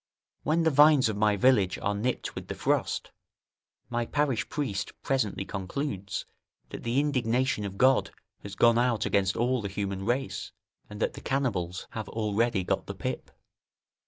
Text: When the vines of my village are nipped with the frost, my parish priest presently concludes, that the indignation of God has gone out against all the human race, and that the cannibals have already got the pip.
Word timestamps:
When 0.41 0.63
the 0.63 0.71
vines 0.71 1.09
of 1.09 1.15
my 1.15 1.35
village 1.35 1.77
are 1.77 1.93
nipped 1.93 2.33
with 2.33 2.47
the 2.47 2.55
frost, 2.55 3.11
my 3.87 4.07
parish 4.07 4.49
priest 4.49 4.93
presently 5.03 5.45
concludes, 5.45 6.25
that 6.69 6.81
the 6.81 6.99
indignation 6.99 7.65
of 7.65 7.77
God 7.77 8.09
has 8.41 8.55
gone 8.55 8.79
out 8.79 9.05
against 9.05 9.37
all 9.37 9.61
the 9.61 9.69
human 9.69 10.03
race, 10.03 10.53
and 10.89 10.99
that 11.01 11.13
the 11.13 11.21
cannibals 11.21 11.85
have 11.91 12.09
already 12.09 12.63
got 12.63 12.87
the 12.87 12.95
pip. 12.95 13.29